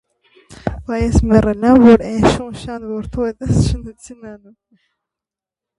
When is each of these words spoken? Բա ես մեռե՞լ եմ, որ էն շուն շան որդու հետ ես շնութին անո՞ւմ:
Բա 0.87 0.97
ես 1.01 1.19
մեռե՞լ 1.31 1.67
եմ, 1.73 1.77
որ 1.91 2.03
էն 2.13 2.25
շուն 2.37 2.57
շան 2.65 2.89
որդու 2.95 3.29
հետ 3.29 3.47
ես 3.49 3.61
շնութին 3.69 4.27
անո՞ւմ: 4.33 4.57